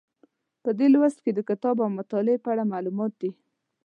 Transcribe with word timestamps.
په 0.63 0.69
دې 0.77 0.87
لوست 0.93 1.19
کې 1.23 1.31
د 1.33 1.39
کتاب 1.49 1.75
او 1.85 1.89
مطالعې 1.99 2.41
په 2.43 2.49
اړه 2.53 2.63
معلومات 2.73 3.13
دي. 3.21 3.31